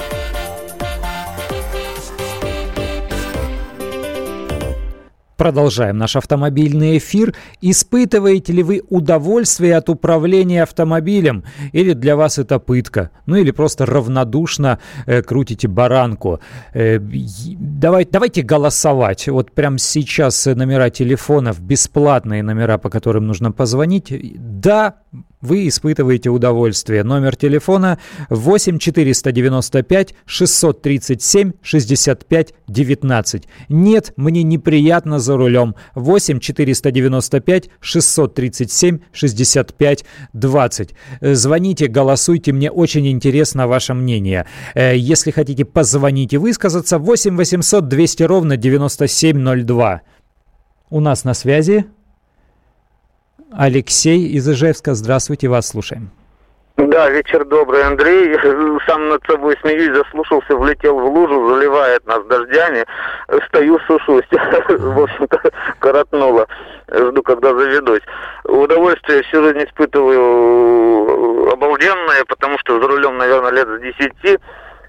[5.41, 7.33] Продолжаем наш автомобильный эфир.
[7.61, 11.45] Испытываете ли вы удовольствие от управления автомобилем?
[11.71, 13.09] Или для вас это пытка?
[13.25, 14.77] Ну или просто равнодушно
[15.07, 16.41] э, крутите баранку?
[16.75, 19.27] Э, давай, давайте голосовать.
[19.29, 24.13] Вот прямо сейчас номера телефонов, бесплатные номера, по которым нужно позвонить.
[24.37, 24.97] Да,
[25.41, 27.03] вы испытываете удовольствие.
[27.03, 27.97] Номер телефона
[28.29, 33.43] 8 495 637 65 19.
[33.69, 35.75] Нет, мне неприятно за рулем.
[35.95, 40.89] 8 495 637 65 20.
[41.21, 44.45] Звоните, голосуйте, мне очень интересно ваше мнение.
[44.75, 50.01] Э, если хотите позвонить и высказаться, 8 800 200 ровно 9702.
[50.89, 51.85] У нас на связи
[53.51, 54.93] Алексей из Ижевска.
[54.93, 56.09] Здравствуйте, вас слушаем.
[56.77, 58.37] Да, вечер добрый, Андрей.
[58.87, 62.85] Сам над собой смеюсь, заслушался, влетел в лужу, заливает нас дождями.
[63.47, 64.25] Стою, сушусь.
[64.31, 66.47] В общем-то, коротнуло.
[66.89, 68.01] Жду, когда заведусь.
[68.45, 74.39] Удовольствие всю жизнь испытываю обалденное, потому что за рулем, наверное, лет с десяти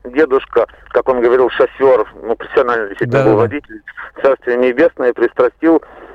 [0.04, 3.82] дедушка, как он говорил, шофер, ну, профессиональный действительно да, был водитель,
[4.22, 6.11] царствие небесное, пристрастил Э,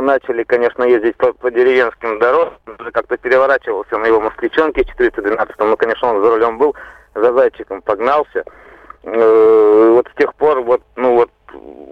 [0.00, 2.54] начали, конечно, ездить по, по деревенским дорогам,
[2.92, 6.74] как-то переворачивался на его москвичонке 412 ну, конечно, он за рулем был,
[7.14, 8.44] за зайчиком погнался.
[9.04, 11.30] Э, вот с тех пор, вот, ну вот,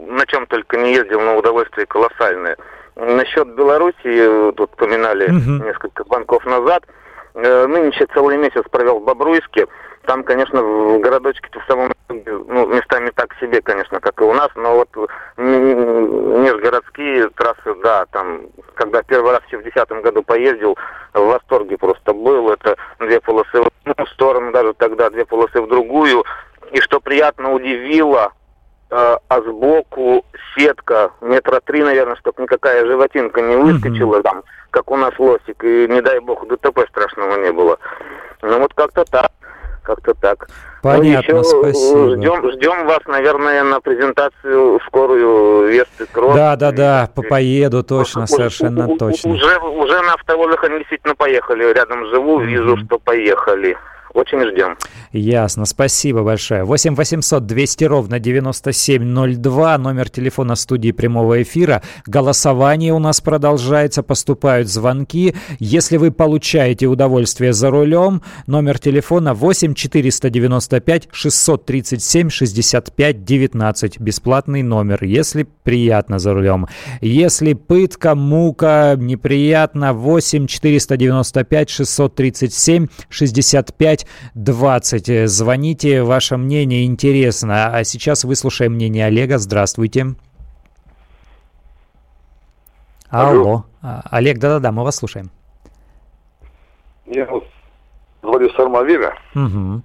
[0.08, 2.56] на чем только не ездил, но удовольствие колоссальное.
[2.96, 5.64] Насчет Белоруссии, тут поминали угу.
[5.64, 7.05] несколько банков назад, э,
[7.36, 9.66] нынче целый месяц провел в Бобруйске,
[10.06, 14.48] там, конечно, в городочке-то в самом ну, местами так себе, конечно, как и у нас,
[14.54, 14.88] но вот
[15.36, 18.42] межгородские трассы, да, там,
[18.74, 20.76] когда первый раз еще в 2010 году поездил,
[21.12, 22.50] в восторге просто был.
[22.50, 26.24] Это две полосы в одну сторону, даже тогда две полосы в другую.
[26.72, 28.32] И что приятно удивило,
[28.90, 30.24] э, а сбоку
[30.56, 34.22] сетка метра три, наверное, чтобы никакая животинка не выскочила mm-hmm.
[34.22, 37.78] там, как у нас лосик, и не дай бог ДТП страшного не было.
[38.42, 39.30] Ну вот как-то так.
[39.82, 40.48] Как-то так.
[40.82, 42.16] Понятно, ну, еще спасибо.
[42.16, 46.34] Ждем, ждем вас, наверное, на презентацию скорую Весты Кросс.
[46.34, 49.32] Да, да, да, поеду точно, у, совершенно у, точно.
[49.32, 51.72] Уже, уже на автовозах они действительно поехали.
[51.72, 53.76] Рядом живу, вижу, что поехали.
[54.16, 54.78] Очень ждем.
[55.12, 56.64] Ясно, спасибо большое.
[56.64, 61.82] 8 800 200 ровно 9702, номер телефона студии прямого эфира.
[62.06, 65.34] Голосование у нас продолжается, поступают звонки.
[65.58, 74.00] Если вы получаете удовольствие за рулем, номер телефона 8 495 637 65 19.
[74.00, 76.68] Бесплатный номер, если приятно за рулем.
[77.02, 85.28] Если пытка, мука, неприятно, 8 495 637 65 20.
[85.28, 87.68] Звоните, ваше мнение интересно.
[87.74, 89.38] А сейчас выслушаем мнение Олега.
[89.38, 90.14] Здравствуйте.
[93.10, 93.28] Алло.
[93.30, 93.64] Алло.
[93.82, 95.30] А, Олег, да-да-да, мы вас слушаем.
[97.06, 97.44] Я вот
[98.22, 99.16] звоню с Армавира.
[99.34, 99.82] Угу.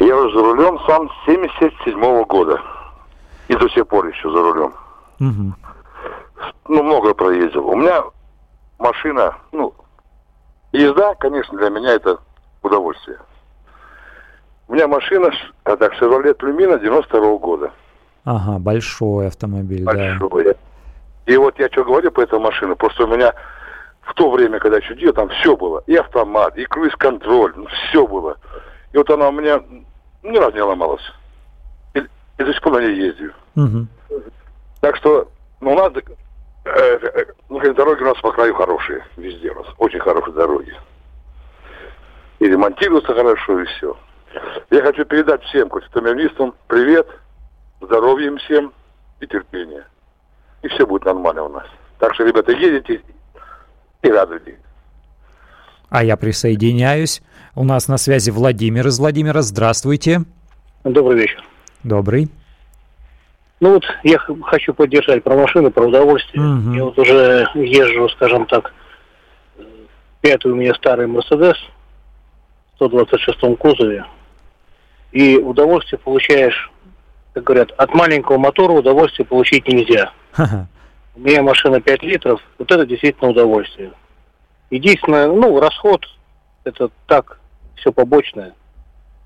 [0.00, 2.60] Я уже за рулем сам с 77 -го года.
[3.48, 4.74] И до сих пор еще за рулем.
[5.20, 5.54] Угу.
[6.68, 7.66] Ну, много проездил.
[7.68, 8.02] У меня
[8.78, 9.74] машина, ну,
[10.72, 12.18] езда, конечно, для меня это
[12.64, 13.18] удовольствие.
[14.66, 15.30] У меня машина,
[15.64, 17.70] а так, Chevrolet Lumina 92 -го года.
[18.24, 20.44] Ага, большой автомобиль, большой.
[20.44, 20.54] да.
[21.26, 23.32] И вот я что говорю по этой машине, просто у меня
[24.02, 25.82] в то время, когда я чудил, там все было.
[25.86, 28.36] И автомат, и круиз-контроль, ну, все было.
[28.92, 29.62] И вот она у меня
[30.22, 31.12] ни разу не ломалась.
[31.94, 33.32] И, и до сих пор на ней ездил.
[33.56, 33.86] Угу.
[34.80, 35.28] Так что,
[35.60, 39.66] ну, у нас, э, э, ну, дороги у нас по краю хорошие, везде у нас,
[39.78, 40.74] очень хорошие дороги
[42.44, 43.96] и ремонтируется хорошо, и все.
[44.70, 47.06] Я хочу передать всем автомобилистам привет,
[47.80, 48.70] здоровья им всем
[49.20, 49.86] и терпения.
[50.60, 51.64] И все будет нормально у нас.
[51.98, 53.00] Так что, ребята, едете
[54.02, 54.56] и радуйтесь.
[55.88, 57.22] А я присоединяюсь.
[57.54, 59.40] У нас на связи Владимир из Владимира.
[59.40, 60.20] Здравствуйте.
[60.84, 61.42] Добрый вечер.
[61.82, 62.28] Добрый.
[63.60, 66.44] Ну вот я хочу поддержать про машины, про удовольствие.
[66.44, 66.72] Угу.
[66.72, 68.74] Я вот уже езжу, скажем так,
[70.20, 71.56] пятый у меня старый Мерседес,
[72.76, 74.04] 126 кузове.
[75.12, 76.70] И удовольствие получаешь,
[77.32, 80.12] как говорят, от маленького мотора удовольствие получить нельзя.
[81.16, 83.92] У меня машина 5 литров, вот это действительно удовольствие.
[84.70, 86.04] Единственное, ну, расход,
[86.64, 87.38] это так,
[87.76, 88.54] все побочное.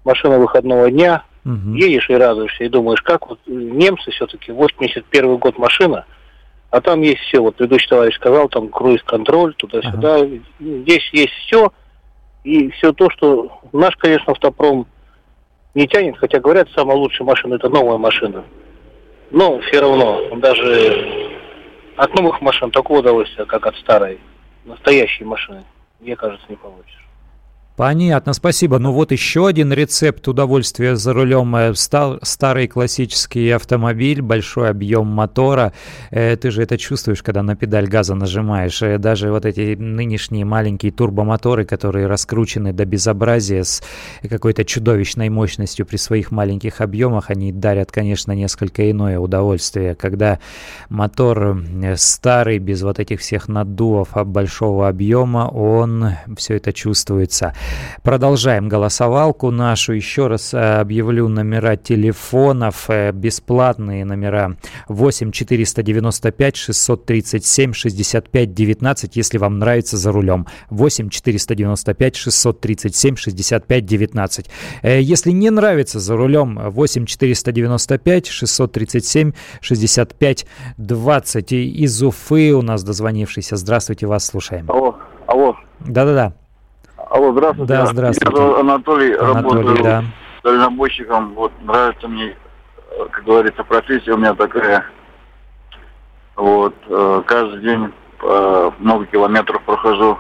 [0.05, 1.75] Машина выходного дня, угу.
[1.75, 6.05] едешь и радуешься, и думаешь, как вот немцы все-таки, 81 год машина,
[6.71, 10.17] а там есть все, вот предыдущий товарищ сказал, там круиз-контроль, туда-сюда.
[10.17, 10.29] Ага.
[10.61, 11.73] Здесь есть все,
[12.45, 14.87] и все то, что наш, конечно, автопром
[15.75, 18.45] не тянет, хотя говорят, самая лучшая машина это новая машина.
[19.31, 21.39] Но все равно, даже
[21.97, 24.19] от новых машин такого удовольствия, как от старой,
[24.65, 25.65] настоящей машины,
[26.01, 27.08] мне кажется, не получишь.
[27.79, 28.81] Понятно, спасибо.
[28.81, 31.55] Ну вот еще один рецепт удовольствия за рулем.
[31.55, 35.73] Э, стар, старый классический автомобиль, большой объем мотора.
[36.11, 38.83] Э, ты же это чувствуешь, когда на педаль газа нажимаешь.
[38.83, 43.81] Э, даже вот эти нынешние маленькие турбомоторы, которые раскручены до безобразия с
[44.29, 49.95] какой-то чудовищной мощностью при своих маленьких объемах, они дарят, конечно, несколько иное удовольствие.
[49.95, 50.41] Когда
[50.89, 51.63] мотор
[51.95, 57.55] старый, без вот этих всех наддувов большого объема, он все это чувствуется.
[58.03, 59.93] Продолжаем голосовалку нашу.
[59.93, 62.89] Еще раз э, объявлю номера телефонов.
[62.89, 64.57] Э, бесплатные номера
[64.89, 70.47] 8 495 637 65 19, если вам нравится за рулем.
[70.71, 74.51] 8 495 637 65 19.
[74.83, 80.47] Если не нравится за рулем, 8 495 637 65
[80.77, 81.53] 20.
[81.53, 83.57] Из Уфы у нас дозвонившийся.
[83.57, 84.71] Здравствуйте, вас слушаем.
[84.71, 84.97] Алло,
[85.27, 85.57] алло.
[85.81, 86.35] Да-да-да.
[87.11, 87.73] Алло, здравствуйте.
[87.73, 88.31] Да, здравствуйте.
[88.31, 90.05] Меня зовут Анатолий, Анатолий работаю да.
[90.43, 91.35] дальнобойщиком.
[91.35, 92.37] Вот нравится мне,
[92.91, 94.85] э, как говорится, профессия у меня такая.
[96.37, 97.93] Вот, э, каждый день
[98.23, 100.19] э, много километров прохожу.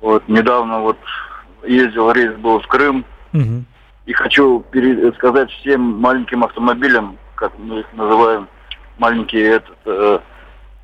[0.00, 0.98] Вот, недавно вот
[1.64, 3.04] ездил, рейс был в Крым.
[3.32, 3.64] Угу.
[4.06, 4.64] И хочу
[5.16, 8.48] сказать всем маленьким автомобилям, как мы их называем,
[8.98, 10.18] маленькие, этот, э,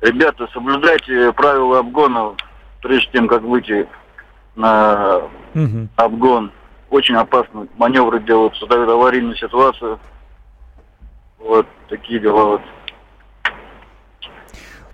[0.01, 2.33] ребята, соблюдайте правила обгона,
[2.81, 3.87] прежде чем как выйти
[4.59, 5.21] на
[5.55, 5.87] угу.
[5.95, 6.51] обгон.
[6.89, 7.67] Очень опасно.
[7.77, 9.99] Маневры делают, создают аварийную ситуацию.
[11.39, 12.61] Вот такие дела вот.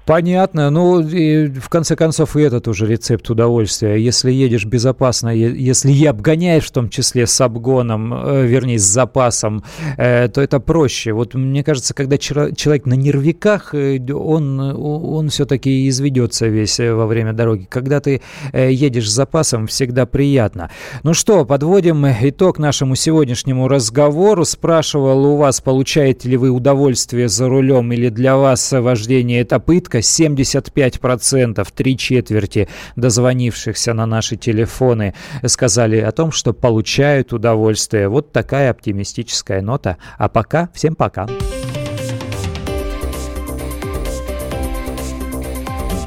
[0.05, 0.69] Понятно.
[0.69, 3.95] Ну, и в конце концов, и этот уже рецепт удовольствия.
[3.95, 9.63] Если едешь безопасно, если и обгоняешь в том числе с обгоном, э, вернее, с запасом,
[9.97, 11.11] э, то это проще.
[11.11, 17.33] Вот мне кажется, когда человек на нервиках, э, он, он все-таки изведется весь во время
[17.33, 17.65] дороги.
[17.67, 18.21] Когда ты
[18.53, 20.69] едешь с запасом, всегда приятно.
[21.01, 24.45] Ну что, подводим итог нашему сегодняшнему разговору.
[24.45, 29.94] Спрашивал у вас, получаете ли вы удовольствие за рулем или для вас вождение это пытка?
[29.95, 35.13] Редко 75%, три четверти дозвонившихся на наши телефоны
[35.45, 38.09] сказали о том, что получают удовольствие.
[38.09, 39.97] Вот такая оптимистическая нота.
[40.17, 41.27] А пока, всем пока.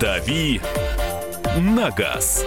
[0.00, 0.60] «Дави
[1.56, 2.44] на газ».